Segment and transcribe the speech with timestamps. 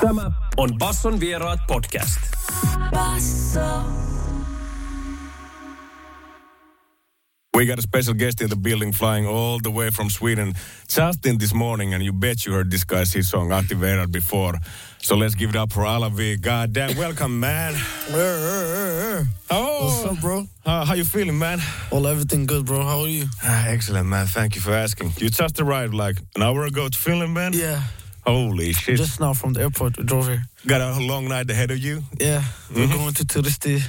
[0.00, 2.18] Tämä on Basson vieraat podcast.
[2.90, 3.82] Basso.
[7.56, 10.54] We got a special guest in the building flying all the way from Sweden
[10.88, 14.58] just in this morning, and you bet you heard this guy's his song Activated before.
[14.98, 16.36] So let's give it up for Alawi.
[16.40, 17.74] God damn, welcome, man.
[19.52, 20.46] Oh, What's up, bro?
[20.64, 21.58] How, how you feeling, man?
[21.90, 22.82] Well, everything good, bro.
[22.84, 23.26] How are you?
[23.42, 24.26] Ah, excellent, man.
[24.26, 25.12] Thank you for asking.
[25.18, 27.52] You just arrived like an hour ago to Finland, man?
[27.52, 27.82] Yeah,
[28.26, 28.96] Holy shit.
[28.96, 30.44] just now from the airport, we drove here.
[30.66, 32.02] got a long night ahead of you?
[32.20, 32.42] Yeah,
[32.74, 33.82] we're going to Turisti.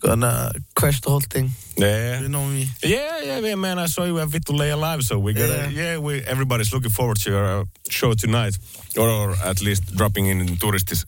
[0.00, 1.50] Gonna crash the whole thing.
[1.78, 2.20] Yeah.
[2.20, 2.68] You know me.
[2.82, 3.78] Yeah, yeah, yeah, man.
[3.78, 5.68] I saw you at Lay Alive, so we got yeah.
[5.70, 5.98] Yeah.
[5.98, 8.58] we everybody's looking forward to your uh, show tonight,
[8.98, 11.06] or, or at least dropping in in Turistis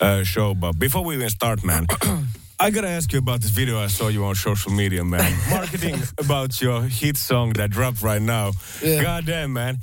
[0.00, 0.54] uh, show.
[0.54, 1.86] But before we even start, man,
[2.60, 5.34] I gotta ask you about this video I saw you on social media, man.
[5.50, 8.52] Marketing about your hit song that dropped right now.
[8.82, 9.02] Yeah.
[9.02, 9.78] God damn, man.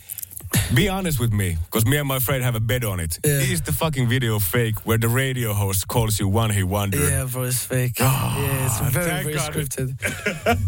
[0.73, 3.19] Be honest with me, because me and my friend have a bet on it.
[3.25, 3.39] Yeah.
[3.53, 6.97] Is the fucking video fake where the radio host calls you one he wonder?
[6.97, 7.99] Yeah, bro, it's fake.
[7.99, 9.51] yeah, it's very, very God.
[9.53, 9.95] scripted.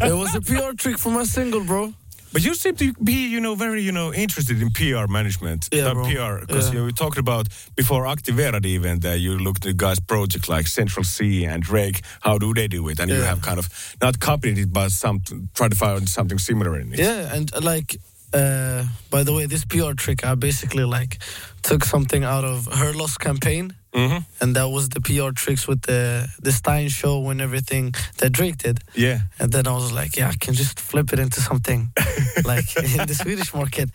[0.09, 1.93] it was a PR trick for my single, bro.
[2.33, 5.69] But you seem to be, you know, very, you know, interested in PR management.
[5.71, 6.03] Yeah, bro.
[6.03, 6.73] PR, because Yeah.
[6.73, 10.65] you know, we talked about before Activerad event that you looked at guys' projects like
[10.67, 12.01] Central Cee and Drake.
[12.21, 12.99] How do they do it?
[12.99, 13.69] And you have kind of
[14.01, 15.21] not copied it, but some
[15.53, 16.99] try to find something similar in it.
[16.99, 17.97] Yeah, and uh, like,
[18.33, 21.19] uh, by the way, this PR trick, I basically like
[21.61, 23.73] took something out of Her Loss campaign.
[23.93, 28.31] hmm And that was the PR tricks with the the Stern show and everything that
[28.31, 28.79] Drake did.
[28.95, 29.19] Yeah.
[29.39, 31.91] And then I was like, yeah, I can just flip it into something
[32.45, 33.89] like in the Swedish market.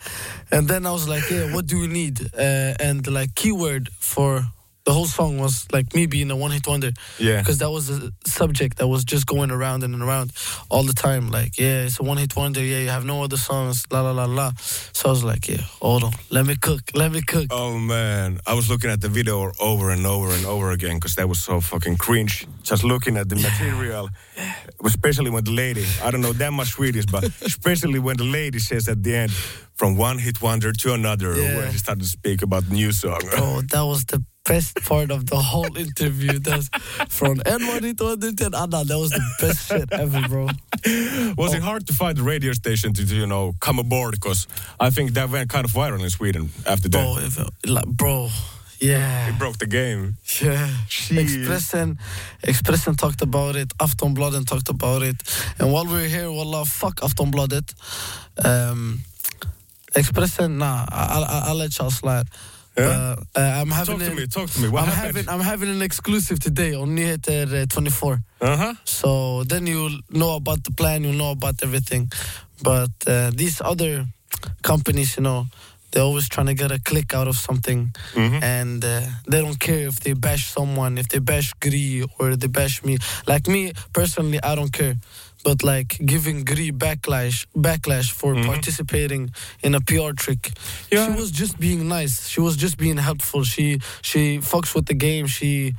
[0.51, 2.21] And then I was like, yeah, what do we need?
[2.33, 4.45] Uh, and like keyword for
[4.89, 6.91] the whole song was like me being a one hit wonder.
[7.19, 7.39] Yeah.
[7.41, 10.31] Because that was a subject that was just going around and around
[10.71, 11.29] all the time.
[11.29, 12.59] Like, yeah, it's a one hit wonder.
[12.59, 13.83] Yeah, you have no other songs.
[13.91, 14.51] La la la la.
[14.97, 17.47] So I was like, yeah, hold on, let me cook, let me cook.
[17.51, 21.13] Oh man, I was looking at the video over and over and over again because
[21.15, 22.47] that was so fucking cringe.
[22.63, 24.09] Just looking at the material,
[24.83, 28.57] especially when the lady, I don't know that much Swedish, but especially when the lady
[28.57, 29.31] says at the end,
[29.75, 31.57] from one hit wonder to another, Yeah.
[31.57, 33.21] when she started to speak about the new song.
[33.37, 36.39] Oh, that was the best part of the whole interview.
[36.39, 36.69] That's
[37.07, 38.83] from en one hit wonder to another.
[38.83, 40.47] That was the best shit ever, bro.
[41.37, 44.13] Was it hard to find the radio station to, you know, come aboard?
[44.19, 44.47] Because
[44.79, 47.53] I think that went kind of viral in Sweden after that.
[47.63, 48.29] Bro, like, bro,
[48.79, 49.29] yeah.
[49.29, 50.17] It broke the game.
[50.41, 51.17] Yeah, Shit.
[51.17, 51.97] Expressen,
[52.43, 53.69] Expressen talked about it.
[53.77, 55.17] Aftonbladet talked about it.
[55.59, 57.73] And while we're here, wallah, fuck Aftonbladet.
[58.43, 59.01] Um,
[59.93, 62.27] Expressen, nah, I, I, I'll let y'all slide.
[62.79, 63.15] Yeah?
[63.35, 64.67] Uh, uh, I'm having Talk to an- me, talk to me.
[64.69, 65.27] What I'm happened?
[65.27, 68.19] having I'm having an exclusive today on Nyheter uh, 24.
[68.41, 68.73] Uh-huh.
[68.85, 72.11] So then you'll know about the plan, you'll know about everything.
[72.63, 74.05] But uh, these other
[74.61, 75.47] companies, you know,
[75.91, 77.91] they're always trying to get a click out of something.
[78.13, 78.43] Mhm.
[78.43, 82.47] And uh, they don't care if they bash someone, if they bash Gri or they
[82.47, 82.97] bash me.
[83.27, 84.95] Like me, personally, I don't care.
[85.43, 88.47] But like giving Gri backlash, backlash for mm-hmm.
[88.47, 89.31] participating
[89.63, 90.51] in a PR trick.
[90.91, 91.05] Yeah.
[91.05, 92.27] She was just being nice.
[92.27, 93.43] She was just being helpful.
[93.43, 95.27] She she fucks with the game.
[95.27, 95.73] She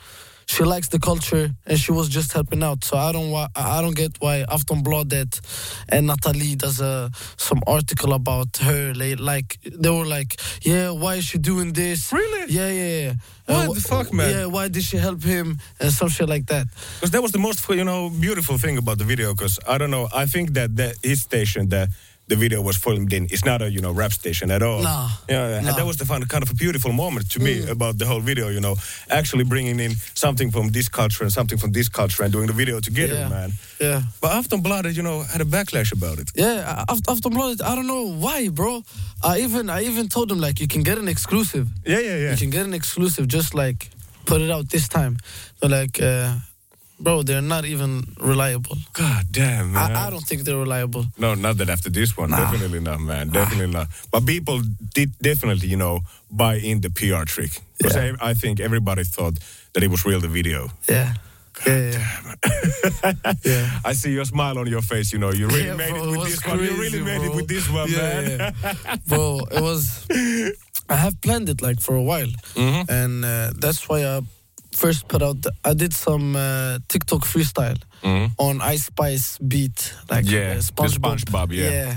[0.50, 2.82] she likes the culture and she was just helping out.
[2.82, 5.41] So I don't why I don't get why Aftonbladet
[5.88, 8.92] and Natalie does a some article about her.
[8.94, 12.12] Like, like they were like, yeah, why is she doing this?
[12.12, 12.53] Really?
[12.53, 13.12] Yeah, yeah, yeah.
[13.50, 14.31] What wh- the fuck, man?
[14.31, 16.66] Yeah, why did she help him and some shit like that?
[16.97, 19.34] Because that was the most, you know, beautiful thing about the video.
[19.34, 21.89] Because I don't know, I think that the, his station that
[22.30, 24.82] the video was filmed in It's not a, you know, rap station at all.
[24.82, 25.08] Nah.
[25.28, 25.58] Yeah, yeah.
[25.58, 28.20] and that was the fun, kind of a beautiful moment to me about the whole
[28.30, 28.46] video.
[28.56, 28.76] You know,
[29.08, 32.56] actually bringing in something from this culture and something from this culture and doing the
[32.62, 33.28] video together, Yeah.
[33.36, 33.50] man.
[33.80, 34.02] Yeah.
[34.20, 36.30] But Aftonbladet, you know, had a backlash about it.
[36.36, 38.82] Yeah, Aft- Aftonbladet, I don't know why, bro.
[39.22, 41.66] I even I even told him like you can get an exclusive.
[41.84, 42.30] Yeah, yeah, yeah.
[42.32, 43.91] You can get an exclusive, just like
[44.24, 45.14] put it out this time.
[45.60, 46.34] But like, uh,
[47.00, 48.77] bro, they're not even reliable.
[48.93, 49.97] God damn, man.
[49.97, 51.06] I, I don't think they're reliable.
[51.19, 52.31] No, not that after this one.
[52.31, 52.37] Nah.
[52.50, 53.28] Definitely not, man.
[53.31, 53.88] Definitely not.
[54.12, 54.61] But people
[54.94, 56.00] did definitely, you know,
[56.31, 57.53] buy in the PR trick.
[57.78, 58.12] Because Yeah.
[58.21, 59.34] I, I think everybody thought
[59.72, 60.69] that it was real, the video.
[60.89, 61.15] Yeah.
[61.66, 62.34] Yeah, yeah.
[63.45, 63.80] yeah.
[63.84, 65.30] I see your smile on your face, you know.
[65.33, 66.59] You really Yeah, made bro, it with was this one.
[66.59, 67.98] You really crazy, made it with this one, Yeah,
[68.63, 69.01] man.
[69.07, 70.07] Bro, it was.
[70.89, 72.89] I have planned it like for a while, Mhm.
[72.89, 74.21] and uh, that's why I
[74.77, 75.43] first put out.
[75.43, 78.33] The, I did some uh, TikTok freestyle Mhm.
[78.39, 81.19] on Ice Spice beat, like Yeah, uh, SpongeBob.
[81.21, 81.97] SpongeBob, yeah.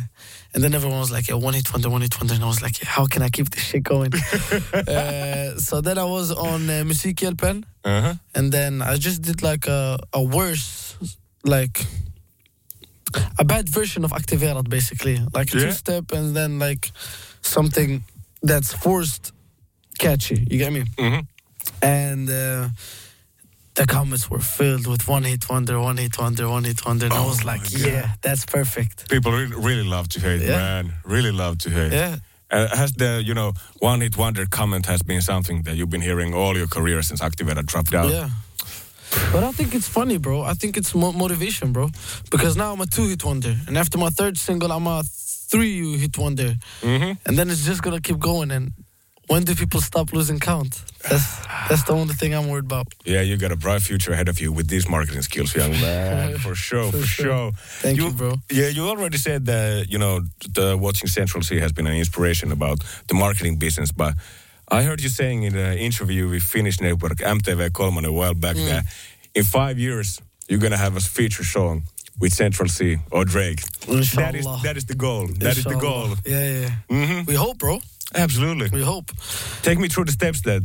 [0.53, 2.61] And then everyone was like, "Yeah, one hit wonder, one hit wonder," and I was
[2.61, 4.11] like, yeah, "How can I keep this shit going?"
[4.73, 8.13] uh, so then I was on uh, Musikhjälpen, Uh-huh.
[8.35, 10.95] and then I just did like a a worse,
[11.43, 11.85] like
[13.39, 15.65] a bad version of Activerat, basically, like a Yeah.
[15.65, 16.91] two step, and then like
[17.41, 18.03] something
[18.47, 19.31] that's forced
[19.99, 20.35] catchy.
[20.49, 20.83] You get me?
[20.97, 21.27] Mhm.
[21.83, 22.69] And uh,
[23.75, 27.13] the comments were filled with one hit wonder, one hit wonder, one hit wonder, and
[27.13, 29.09] I was Oh like, yeah, that's perfect.
[29.09, 30.57] People really, really love to hate, Yeah.
[30.57, 30.93] man.
[31.03, 31.91] Really love to hate.
[31.91, 32.17] Yeah.
[32.51, 36.01] Uh, has the, you know, one hit wonder comment has been something that you've been
[36.01, 38.11] hearing all your career since Activera dropped out?
[38.11, 38.29] Yeah.
[39.31, 40.41] But I think it's funny, bro.
[40.43, 41.89] I think it's mo- motivation, bro.
[42.29, 43.55] Because now I'm a two hit wonder.
[43.67, 45.01] And after my third single, I'm a
[45.51, 46.55] three hit wonder.
[46.81, 47.17] Mhm.
[47.25, 48.51] And then it's just going to keep going.
[48.51, 48.71] And
[49.27, 50.81] when do people stop losing count?
[51.09, 51.37] That's,
[51.69, 52.87] that's the only thing I'm worried about.
[53.05, 56.37] Yeah, you got a bright future ahead of you with these marketing skills, young man.
[56.45, 57.25] for sure, for, For sure.
[57.25, 57.51] sure.
[57.81, 58.35] Thank you, bro.
[58.51, 60.21] Yeah, you already said that, you know,
[60.53, 64.13] the watching Central Cee has been an inspiration about the marketing business, but
[64.69, 68.55] I heard you saying in an interview with Finnish network MTV Kolman a while back
[68.55, 68.65] Mm.
[68.69, 68.83] that
[69.35, 71.83] in five years you're going to have a feature song
[72.19, 73.61] with Central Cee or Drake.
[73.61, 73.89] That
[74.35, 74.59] is, Inshallah.
[74.63, 75.27] that is the goal.
[75.39, 76.15] That is the goal.
[76.25, 76.69] Yeah, yeah.
[76.89, 77.25] Mhm.
[77.27, 77.79] We hope, bro.
[78.15, 78.69] Absolutely.
[78.71, 79.11] We hope.
[79.61, 80.61] Take me through the steps that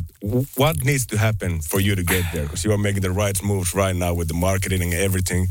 [0.55, 3.41] what needs to happen for you to get there because you are making the right
[3.43, 5.47] moves right now with the marketing and everything.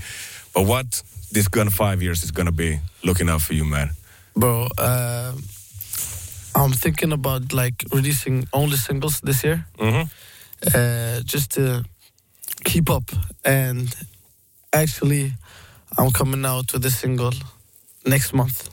[0.55, 1.03] But what
[1.33, 3.91] this gonna five years is gonna be looking out for you, man.
[4.35, 5.33] Bro, uh,
[6.55, 9.67] I'm thinking about like releasing only singles this year.
[9.79, 10.09] Mm-hmm.
[10.75, 11.85] uh, just to
[12.65, 13.11] keep up.
[13.45, 13.95] And
[14.73, 15.33] actually,
[15.97, 17.33] I'm coming out with a single
[18.05, 18.71] next month.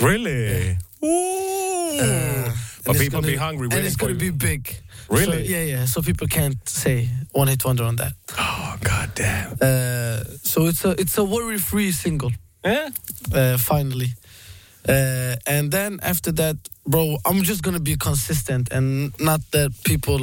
[0.00, 0.78] Really?
[2.00, 2.52] Uh,
[2.84, 4.76] but people gonna- be hungry and it's gonna be big.
[5.08, 5.44] Really?
[5.44, 5.84] So, yeah, yeah.
[5.86, 8.12] So people can't say one hit wonder on that.
[8.38, 9.52] Oh god damn.
[9.60, 12.32] Uh, so it's a it's a worry free single.
[12.64, 12.88] Yeah.
[13.32, 14.14] Uh, finally.
[14.88, 16.56] Uh, and then after that,
[16.86, 20.20] bro, I'm just gonna be consistent and not that people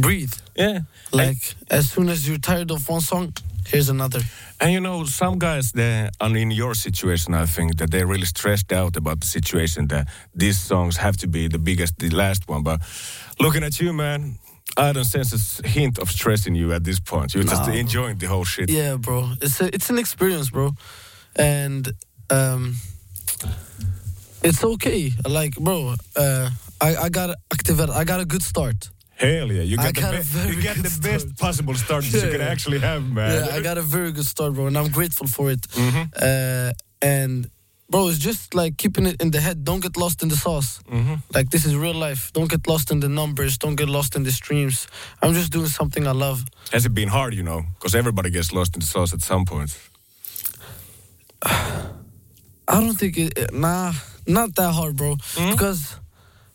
[0.00, 0.32] breathe.
[0.56, 0.80] Yeah.
[1.12, 3.32] Like as soon as you're tired of one song,
[3.66, 4.20] here's another.
[4.60, 8.26] And you know, some guys there, and in your situation, I think that they're really
[8.26, 12.48] stressed out about the situation that these songs have to be the biggest, the last
[12.48, 12.62] one.
[12.62, 12.80] But
[13.38, 14.38] looking at you, man,
[14.76, 17.34] I don't sense a hint of stress in you at this point.
[17.34, 18.70] You're just enjoying the whole shit.
[18.70, 19.32] Yeah, bro.
[19.40, 20.72] It's a, it's an experience, bro,
[21.36, 21.92] and
[22.30, 22.76] um,
[24.42, 25.12] it's okay.
[25.28, 27.94] Like, bro, uh, I I got activated.
[27.94, 28.90] I got a good start.
[29.16, 31.38] Hell yeah, you got the, be- you got the best start.
[31.38, 32.52] possible start that you Yeah, can yeah.
[32.52, 33.46] actually have, man.
[33.46, 35.62] Yeah, I got a very good start, bro, and I'm grateful for it.
[35.62, 36.02] Mm-hmm.
[36.20, 37.48] Uh, and
[37.88, 39.64] bro, it's just like keeping it in the head.
[39.64, 40.80] Don't get lost in the sauce.
[40.90, 41.14] Mm-hmm.
[41.34, 42.30] Like this is real life.
[42.34, 43.56] Don't get lost in the numbers.
[43.56, 44.86] Don't get lost in the streams.
[45.22, 46.44] I'm just doing something I love.
[46.72, 47.62] Has it been hard, you know?
[47.78, 49.70] Because everybody gets lost in the sauce at some point.
[51.42, 53.92] I don't think it, it- nah,
[54.26, 55.14] not that hard, bro.
[55.16, 55.52] Mm-hmm.
[55.52, 55.96] Because,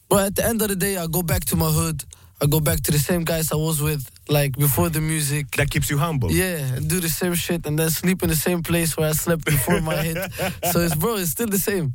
[0.09, 2.03] bro, at the end of the day, I go back to my hood.
[2.41, 5.51] I go back to the same guys I was with, like before the music.
[5.57, 6.31] That keeps you humble.
[6.31, 9.13] Yeah, and do the same shit, and then sleep in the same place where I
[9.13, 10.17] slept before my hit.
[10.71, 11.93] So it's bro, it's still the same.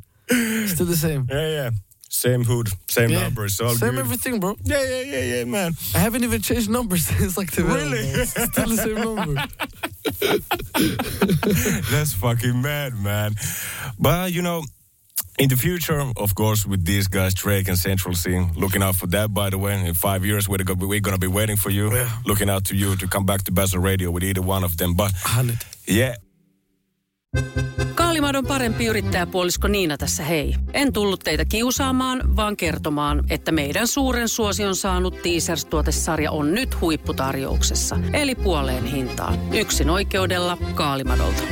[0.67, 1.27] Still the same.
[1.29, 1.69] Yeah, yeah.
[2.09, 3.23] Same hood, same Yeah.
[3.23, 3.99] numbers, all Same good.
[3.99, 4.55] everything, bro.
[4.63, 5.73] Yeah, yeah, yeah, yeah, man.
[5.93, 8.25] I haven't even changed numbers since like the Really?
[8.25, 9.35] Still the same number.
[11.91, 13.35] That's fucking mad, man.
[13.99, 14.63] But you know,
[15.37, 19.07] in the future, of course, with these guys, Drake and Central C, looking out for
[19.09, 19.33] that.
[19.33, 22.09] By the way, in five years, we're we're gonna be waiting for you, Yeah.
[22.25, 24.95] looking out to you to come back to Basil Radio with either one of them.
[24.95, 25.57] But Hundred.
[25.89, 26.15] yeah,
[27.95, 30.55] Kaalimadon parempi yrittäjäpuolisko Niina tässä hei.
[30.73, 37.99] En tullut teitä kiusaamaan, vaan kertomaan, että meidän suuren suosion saanut Teasers-tuotesarja on nyt huipputarjouksessa.
[38.13, 39.53] Eli puoleen hintaan.
[39.53, 41.43] Yksin oikeudella Kaalimadolta.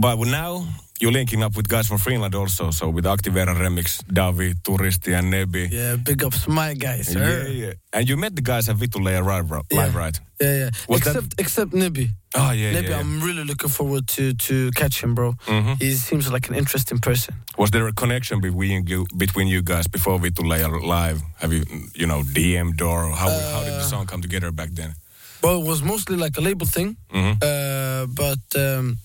[0.00, 0.62] but now
[1.00, 2.70] you're linking up with guys from Finland also.
[2.70, 5.68] So with Activera Remix, Davi, Turisti, and Nebi.
[5.70, 7.12] Yeah, big ups my guys.
[7.14, 7.48] Yeah, sir.
[7.48, 7.72] yeah.
[7.92, 9.78] And you met the guys at Vitu Leia live, Yeah.
[9.84, 10.20] live, right?
[10.40, 10.70] Yeah, yeah.
[10.88, 12.10] Was that- except except Nibby.
[12.34, 13.00] Oh yeah, Nibby, yeah.
[13.00, 15.32] I'm really looking forward to to catch him, bro.
[15.46, 15.76] Mhm.
[15.80, 17.34] He seems like an interesting person.
[17.56, 21.20] Was there a connection between you between you guys before Vitu live?
[21.40, 24.94] Have you you know DM'd or how how did the song come together back then?
[25.42, 27.32] Well, it was mostly like a label thing, Mhm.
[27.42, 28.96] uh, but um,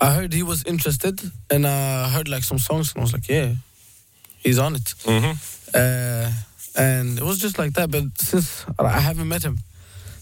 [0.00, 3.28] I heard he was interested, and I heard like some songs, and I was like,
[3.28, 3.54] yeah,
[4.38, 4.94] he's on it.
[5.04, 5.32] Mm-hmm.
[5.74, 6.30] Uh,
[6.76, 7.90] and it was just like that.
[7.90, 9.58] But since I haven't met him,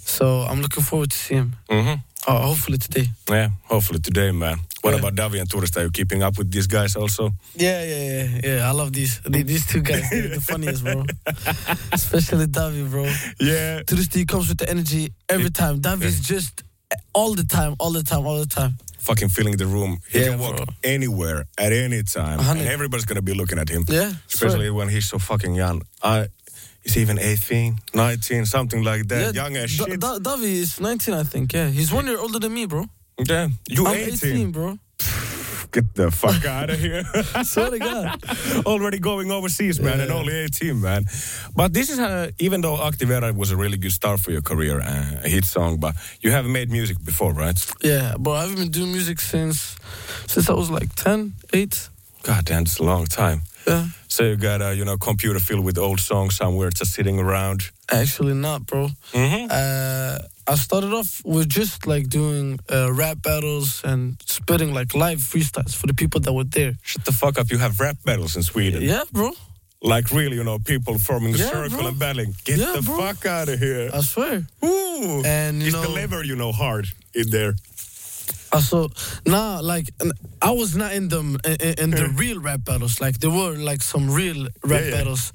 [0.04, 1.54] so I'm looking forward to see him.
[1.70, 2.00] Mm-hmm.
[2.26, 3.06] Oh, hopefully today.
[3.30, 4.58] Yeah, hopefully today, man.
[4.82, 4.98] What Yeah.
[5.00, 5.76] about Davi and Tourist?
[5.76, 7.32] Are you keeping up with these guys also?
[7.56, 8.68] Yeah, yeah, yeah, yeah.
[8.68, 10.10] I love these these two guys.
[10.10, 11.04] They're the funniest, bro.
[11.92, 13.04] Especially Davi, bro.
[13.40, 13.82] Yeah.
[13.86, 15.80] Turisti comes with the energy every time.
[15.80, 16.62] Davi's just
[17.12, 18.74] all the time, all the time, all the time.
[19.00, 20.00] Fucking filling the room.
[20.10, 20.66] He Yeah, can walk bro.
[20.84, 22.62] anywhere at any time, hundred.
[22.62, 23.84] and everybody's gonna be looking at him.
[23.88, 24.74] Yeah, Especially swear.
[24.74, 25.82] when he's so fucking young.
[26.02, 26.28] I.
[26.84, 29.34] He's even 18, 19, something like that.
[29.34, 30.00] Yeah, young as Da- shit.
[30.00, 31.52] Da- Davi is 19, I think.
[31.52, 32.86] Yeah, he's one year older than me, bro.
[33.28, 34.12] yeah, you I'm 18.
[34.30, 34.78] 18, bro.
[35.70, 37.04] Get the fuck out of here.
[37.44, 38.24] Swear to God.
[38.64, 41.04] Already going overseas, man, and only 18, man.
[41.54, 44.80] But this is, uh, even though Activera was a really good start for your career,
[44.80, 47.58] uh, a hit song, but you have made music before, right?
[47.82, 49.76] Yeah, bro, I've been doing music since
[50.26, 51.88] since I was like 10, 8.
[52.22, 53.42] God damn, it's a long time.
[53.66, 53.88] Yeah.
[54.18, 57.62] So you got a, you know, computer filled with old songs somewhere just sitting around.
[57.88, 58.88] Actually, not, bro.
[59.12, 59.46] Mm-hmm.
[59.48, 60.18] Uh,
[60.52, 65.72] I started off with just like doing uh, rap battles and spitting like live freestyles
[65.76, 66.72] for the people that were there.
[66.82, 68.82] Shut the fuck up, you have rap battles in Sweden.
[68.82, 69.30] Yeah, bro.
[69.82, 71.86] Like really, you know, people forming a Yeah, circle bro.
[71.86, 72.34] and battling.
[72.44, 72.96] Get Yeah, the bro.
[72.98, 73.88] fuck out of here.
[73.94, 74.44] I swear.
[74.64, 75.22] Ooh.
[75.24, 77.54] And, you the know- lever, you know, hard in there?
[78.50, 78.88] Also,
[79.24, 79.88] nah, like
[80.42, 83.00] I was not in them in, in- the real rap battles.
[83.00, 84.96] Like there were like some real rap Yeah, yeah.
[84.96, 85.32] battles.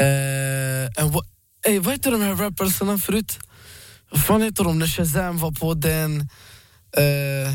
[0.00, 1.24] Uh, and what?
[1.66, 3.38] Ey, vad heter de här rap battlesarna förut?
[4.10, 6.20] Vad fan heter de när Shazam var på den?
[6.98, 7.48] Uh,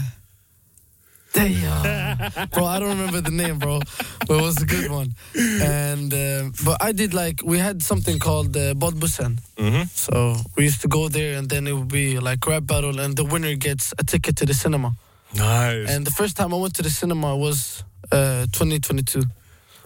[1.35, 2.47] damn.
[2.51, 3.79] bro, I don't remember the name, bro,
[4.27, 5.13] but it was a good one.
[5.35, 9.39] And uh, but I did like we had something called uh, Bodbussen.
[9.57, 9.83] Mm-hmm.
[9.93, 13.15] So we used to go there, and then it would be like rap battle, and
[13.15, 14.95] the winner gets a ticket to the cinema.
[15.35, 15.89] Nice.
[15.89, 19.23] And the first time I went to the cinema was uh, 2022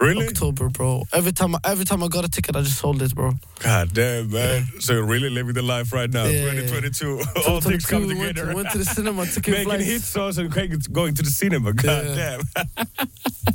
[0.00, 0.26] really?
[0.28, 1.02] October, bro.
[1.12, 3.32] Every time, I, every time I got a ticket, I just sold it, bro.
[3.60, 4.66] God damn, man.
[4.80, 6.24] So you're really living the life right now.
[6.24, 7.10] Yeah, 2022.
[7.48, 8.54] All things 2022, come went, together.
[8.54, 9.84] went to the cinema, ticket Making flights.
[9.84, 11.72] hit songs and going to the cinema.
[11.72, 12.40] God Yeah.
[12.76, 12.86] damn.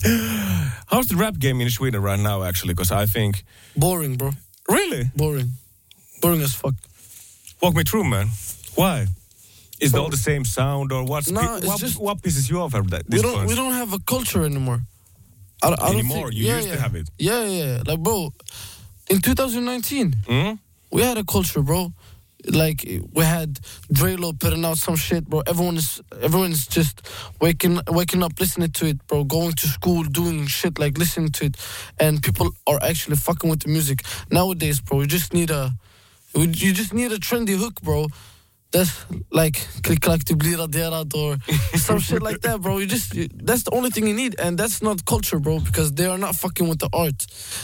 [0.88, 2.74] How's the rap game in Sweden right now, actually?
[2.74, 3.44] Because I think.
[3.76, 4.32] Boring, bro.
[4.70, 5.06] Really?
[5.16, 5.52] Boring.
[6.22, 6.74] Boring as fuck.
[7.62, 8.28] Walk me through, man.
[8.76, 9.08] Why?
[9.80, 11.36] Is it all the same sound or what's it's
[11.68, 13.04] what, just- what pisses you off at that?
[13.10, 13.48] We don't, point?
[13.50, 14.82] we don't have a culture anymore.
[15.74, 16.28] I, I Anymore?
[16.30, 17.10] think- You yeah, used to have it.
[17.18, 17.84] Yeah, yeah, yeah.
[17.86, 18.34] Like, bro,
[19.10, 20.60] in 2019, Mhm.
[20.92, 21.92] we had a culture, bro.
[22.48, 23.60] Like we had
[23.92, 25.42] Drelo putting out some shit, bro.
[25.48, 27.02] Everyone is everyone is just
[27.42, 29.24] waking waking up, listening to it, bro.
[29.24, 31.58] Going to school, doing shit like listening to it,
[32.00, 35.02] and people are actually fucking with the music nowadays, bro.
[35.02, 35.74] You just need a
[36.36, 38.08] you just need a trendy hook, bro.
[38.76, 41.38] That's like click clack to bli raderad or
[41.88, 42.80] some shit like that, bro.
[42.80, 45.60] You just you, that's the only thing you need, and that's not culture, bro.
[45.60, 47.20] Because they are not fucking with the art.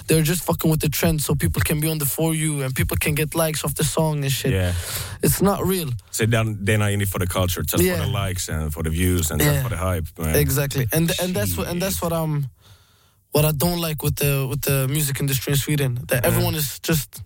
[0.07, 2.73] They're just fucking with the trend, so people can be on the for you and
[2.73, 4.53] people can get likes off the song and shit.
[4.53, 4.73] Yeah.
[5.21, 5.89] It's not real.
[6.11, 7.97] So they're, they're not in it for the culture, just Yeah.
[7.97, 9.63] for the likes and for the views and Yeah.
[9.63, 10.35] for the hype, man.
[10.35, 12.45] Exactly, and and that's what and that's what I'm,
[13.33, 15.99] what I don't like with the with the music industry in Sweden.
[16.07, 17.21] That everyone is just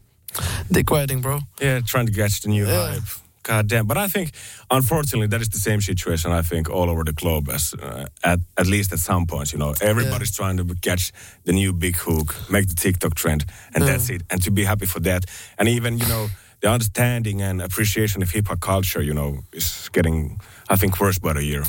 [0.71, 1.39] dick riding, bro.
[1.61, 2.93] Yeah, trying to catch the new Yeah.
[2.93, 3.24] hype.
[3.47, 3.85] God damn.
[3.85, 4.31] But I think,
[4.71, 8.39] unfortunately, that is the same situation, I think, all over the globe, as uh, at,
[8.57, 9.73] at least at some points, you know.
[9.81, 11.11] Everybody's trying to catch
[11.43, 13.91] the new big hook, make the TikTok trend, and Yeah.
[13.91, 14.23] that's it.
[14.29, 15.25] And to be happy for that.
[15.57, 16.29] And even, you know,
[16.61, 21.19] the understanding and appreciation of hip hop culture, you know, is getting, I think, worse
[21.19, 21.63] by the year.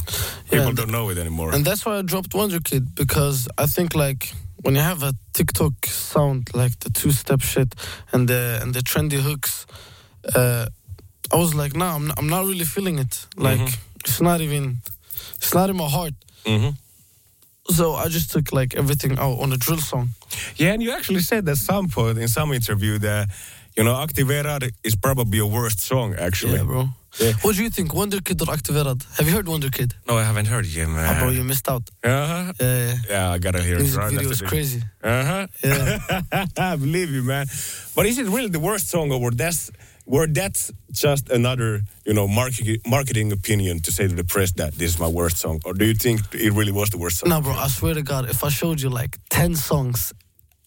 [0.51, 1.55] People don't know it anymore.
[1.55, 5.13] And that's why I dropped Wonder Kid because I think like when you have a
[5.35, 7.75] TikTok sound like the two step shit
[8.13, 9.67] and the and the trendy hooks,
[10.35, 10.67] uh,
[11.33, 13.27] I was like, nah, I'm not, I'm not really feeling it.
[13.37, 13.61] Like
[14.05, 14.79] it's not even,
[15.37, 16.15] it's not in my heart.
[16.45, 16.77] Mhm.
[17.69, 20.11] So I just took like everything out on a drill song.
[20.57, 23.29] Yeah, and you actually said at some point in some interview that,
[23.77, 26.59] you know, Activera is probably your worst song, actually.
[26.59, 26.89] Yeah, bro.
[27.19, 27.33] Yeah.
[27.43, 29.03] What do you think, Wonder Kid or Activerad?
[29.17, 29.95] Have you heard Wonder Kid?
[30.07, 31.17] No, I haven't heard it yet, man.
[31.17, 31.83] Oh, bro, you missed out.
[32.05, 32.53] Uh-huh.
[32.61, 32.95] Yeah, yeah.
[33.09, 34.03] Yeah, I gotta hear Music it.
[34.03, 34.83] Right video is crazy.
[35.03, 35.47] Uh-huh.
[35.65, 36.47] Yeah.
[36.73, 37.47] I believe you, man.
[37.97, 39.71] But is it really the worst song, or that's
[40.07, 44.73] where that's just another, you know, marketing marketing opinion to say to the press that
[44.75, 47.29] this is my worst song, or do you think it really was the worst song?
[47.29, 50.13] No, bro, I swear to God, if I showed you like 10 songs,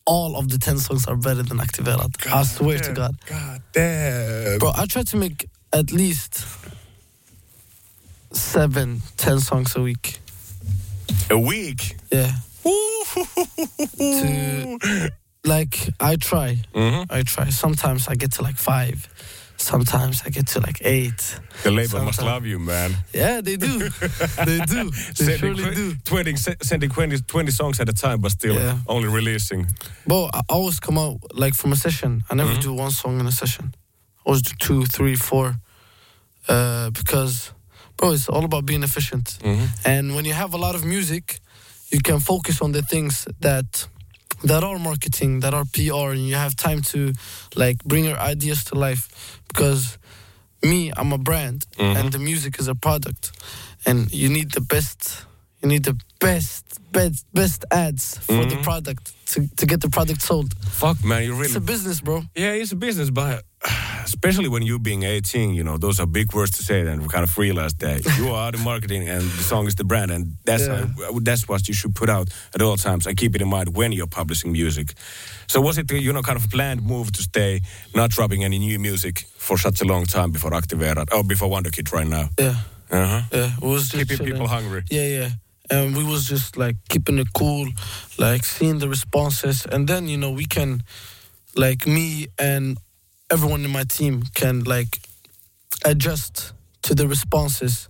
[0.06, 2.28] all of the 10 songs are better than Activerad.
[2.32, 3.16] I swear to God.
[3.26, 4.60] God damn.
[4.60, 6.46] Bro, I try to make at least
[8.32, 10.20] seven, ten songs a week.
[11.30, 11.96] A week.
[12.12, 12.32] Yeah.
[13.98, 15.10] To,
[15.44, 16.58] like, I try.
[16.74, 17.06] Mhm.
[17.10, 17.50] I try.
[17.50, 19.08] Sometimes I get to like five.
[19.58, 21.40] Sometimes I get to like eight.
[21.64, 22.96] The label must love you, man.
[23.14, 23.90] Yeah, they do.
[24.46, 24.90] they do.
[24.90, 25.96] They Sending surely tw- do.
[26.06, 28.78] 20, sending 20, 20 songs at a time, but still Yeah.
[28.88, 29.68] only releasing.
[30.08, 32.24] Bro, I always come out like from a session.
[32.30, 33.74] I never do one song in a session.
[33.76, 35.56] I always do two, three, four.
[36.48, 37.52] Uh, because,
[37.98, 39.38] bro, it's all about being efficient.
[39.86, 41.40] And when you have a lot of music,
[41.92, 43.88] you can focus on the things that
[44.44, 47.14] that are marketing, that are PR, and you have time to
[47.56, 49.42] like bring your ideas to life.
[49.48, 49.98] Because
[50.62, 51.98] me, I'm a brand, mm-hmm.
[51.98, 53.32] and the music is a product,
[53.86, 55.26] and you need the best.
[55.62, 58.64] You need the best, best, best ads for the Mhm.
[58.64, 60.54] product to, to get the product sold.
[60.70, 61.46] Fuck, man, you really.
[61.48, 62.24] It's a business, bro.
[62.34, 63.44] Yeah, it's a business, but
[64.06, 67.10] especially when you being 18, you know, those are big words to say and we
[67.10, 70.38] kind of realize that you are the marketing and the song is the brand and
[70.46, 70.86] that's Yeah.
[70.86, 73.76] how- that's what you should put out at all times and keep it in mind
[73.76, 74.94] when you're publishing music.
[75.48, 77.62] So was it, you know, kind of planned move to stay
[77.94, 81.70] not dropping any new music for such a long time before Activera, or before Wonder
[81.70, 82.30] Kid right now?
[82.40, 82.56] Yeah,
[82.92, 83.22] Uh-huh.
[83.32, 83.52] yeah.
[83.58, 84.84] It was Keeping people hungry.
[84.90, 85.30] Yeah, yeah.
[85.72, 87.68] And we was just like keeping it cool,
[88.18, 90.82] like seeing the responses, and then you know we can,
[91.56, 92.78] like me and
[93.32, 95.00] everyone in my team can like
[95.86, 97.88] adjust to the responses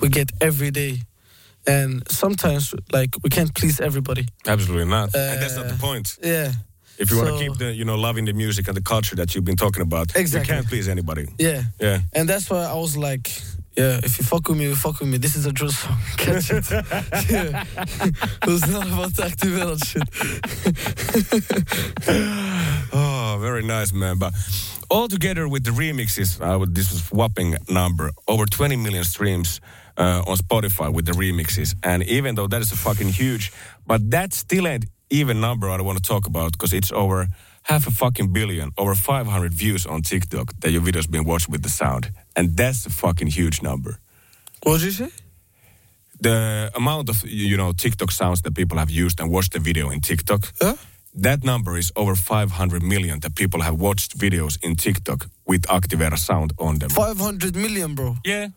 [0.00, 1.00] we get every day,
[1.66, 4.26] and sometimes like we can't please everybody.
[4.46, 5.14] Absolutely not.
[5.14, 6.18] and that's not the Uh, point.
[6.22, 6.52] Yeah,
[6.98, 9.34] If you want to keep the, you know, loving the music and the culture that
[9.34, 10.40] you've been talking about, Exactly.
[10.40, 11.26] you can't please anybody.
[11.38, 11.62] yeah.
[11.80, 12.00] Yeah.
[12.14, 13.30] And that's why I was like,
[13.76, 15.18] yeah, if you fuck with me, you fuck with me.
[15.18, 15.98] This is a drill song.
[16.16, 16.70] Catch it.
[17.30, 17.64] yeah.
[18.42, 20.02] It was not about the Activera shit.
[22.92, 24.18] Oh, very nice, man.
[24.18, 24.32] But
[24.88, 29.60] all together with the remixes, uh, this was whopping number, over 20 million streams
[29.98, 31.74] uh, on Spotify with the remixes.
[31.82, 33.52] And even though that is a fucking huge,
[33.86, 37.28] but that still ain't even number I want to talk about because it's over
[37.62, 41.62] half a fucking billion, over 500 views on TikTok that your video's been watched with
[41.62, 42.10] the sound.
[42.36, 43.98] And that's a fucking huge number.
[44.62, 45.08] What did you say?
[46.20, 49.90] The amount of, you know, TikTok sounds that people have used and watched the video
[49.90, 50.74] in TikTok, Huh?
[51.22, 56.18] that number is over 500 million that people have watched videos in TikTok with Activera
[56.18, 56.90] sound on them.
[56.90, 58.16] 500 million, bro.
[58.24, 58.48] Yeah.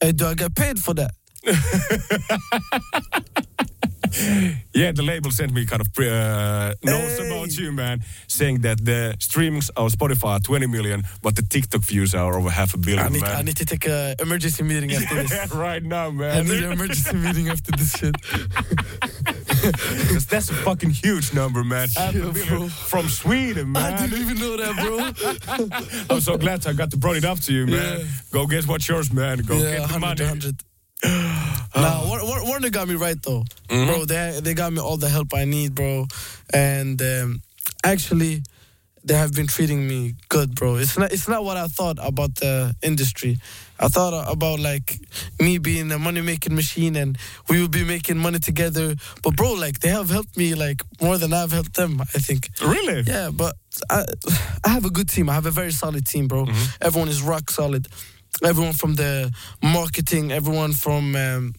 [0.00, 1.10] Hey, do I get paid for that?
[4.74, 7.26] Yeah, the label sent me kind of uh, notes Hey.
[7.26, 11.82] about you, man, saying that the streamings on Spotify are 20 million, but the TikTok
[11.82, 13.36] views are over half a billion, I need, man.
[13.36, 15.52] I need to take a emergency meeting after yeah, this.
[15.54, 16.38] right now, man.
[16.38, 18.14] I need an emergency meeting after this shit.
[19.58, 21.88] Because that's a fucking huge number, man.
[21.96, 23.92] Yeah, from Sweden, man.
[23.92, 26.14] I didn't even know that, bro.
[26.14, 27.98] I'm so glad I got to brought it up to you, man.
[27.98, 28.04] Yeah.
[28.30, 29.38] Go guess what's yours, man.
[29.38, 30.24] Go yeah, get the 100, money.
[31.02, 31.44] 100.
[31.80, 33.86] nah, War- War- Warner got me right though, Mm-hmm.
[33.86, 34.04] bro.
[34.04, 36.06] They they got me all the help I need, bro.
[36.52, 37.42] And um,
[37.84, 38.42] actually,
[39.04, 40.76] they have been treating me good, bro.
[40.76, 43.38] It's not it's not what I thought about the industry.
[43.80, 44.98] I thought about like
[45.40, 47.16] me being a money making machine and
[47.48, 48.96] we would be making money together.
[49.22, 52.00] But bro, like they have helped me like more than I've helped them.
[52.00, 52.50] I think.
[52.60, 53.02] Really?
[53.06, 53.54] Yeah, but
[53.88, 54.04] I,
[54.64, 55.28] I have a good team.
[55.30, 56.46] I have a very solid team, bro.
[56.80, 57.86] Everyone is rock solid.
[58.44, 61.54] Everyone from the marketing, everyone from um,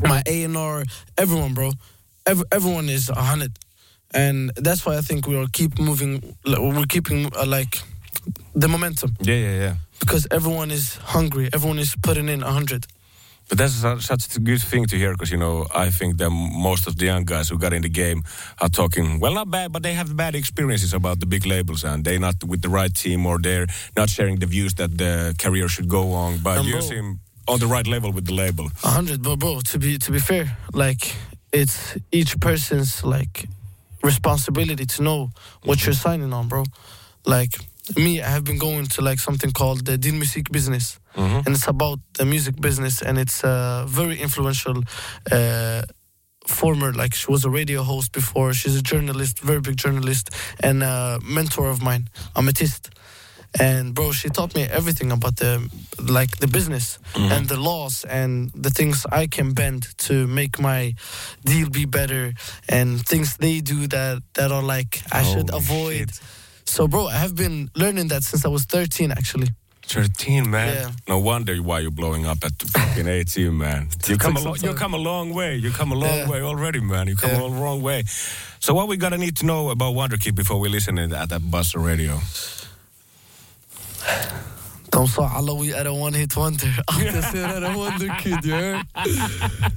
[0.00, 0.84] my A and R,
[1.16, 1.72] everyone, bro.
[2.26, 3.52] Every, everyone is a hundred,
[4.12, 6.36] and that's why I think we are keep moving.
[6.46, 7.82] We're keeping uh, like
[8.54, 9.74] the momentum Yeah, yeah, yeah.
[10.00, 11.48] because everyone is hungry.
[11.52, 12.86] Everyone is putting in a hundred.
[13.48, 16.86] But that's such a good thing to hear because, you know, I think that most
[16.86, 18.22] of the young guys who got in the game
[18.60, 22.04] are talking, well, not bad, but they have bad experiences about the big labels and
[22.04, 25.66] they're not with the right team or they're not sharing the views that the career
[25.68, 26.38] should go on.
[26.38, 28.68] But you seem on the right level with the label.
[28.84, 31.16] A hundred, but bro, to be to be fair, like
[31.50, 33.48] it's each person's like
[34.02, 35.30] responsibility to know
[35.64, 35.86] what mm-hmm.
[35.86, 36.64] you're signing on, bro.
[37.24, 37.52] Like
[37.96, 41.46] me, I have been going to like something called the Din Music Business, mm-hmm.
[41.46, 44.82] and it's about the music business, and it's a very influential.
[45.30, 45.82] Uh,
[46.46, 48.54] former like she was a radio host before.
[48.54, 52.08] She's a journalist very big journalist and a mentor of mine.
[52.34, 52.88] Amethyst
[53.60, 55.70] and bro she taught me everything about the
[56.02, 57.32] like the business mm-hmm.
[57.32, 60.94] and the laws and the things i can bend to make my
[61.44, 62.32] deal be better
[62.68, 66.10] and things they do that that are like i should avoid.
[66.10, 66.37] shit.
[66.68, 69.48] So bro i have been learning that since i was 13 actually
[69.90, 70.68] 13, man.
[70.74, 70.90] Yeah.
[71.08, 73.88] No wonder why you're blowing up at fucking 18, man.
[74.06, 75.56] You come, a lo- you come a long way.
[75.56, 76.28] You come a long Yeah.
[76.28, 77.08] way already, man.
[77.08, 77.40] You come Yeah.
[77.40, 78.04] a long way.
[78.60, 81.50] So what we gotta need to know about Wonder Kid before we listen at that
[81.50, 82.20] Buster Radio?
[84.90, 86.66] Don't saw Alawi at a one hit wonder.
[86.88, 88.86] After said at a wonder kid, you heard?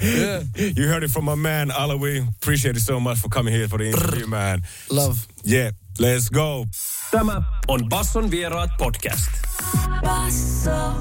[0.01, 0.43] Yeah.
[0.55, 2.27] You heard it from my man, Alawi.
[2.27, 4.63] Appreciate it so much for coming here for the interview, man.
[4.89, 5.27] Love.
[5.43, 6.65] Yeah, let's go.
[7.11, 9.29] Tämä on Basson vieraat podcast.
[10.01, 10.95] Basso,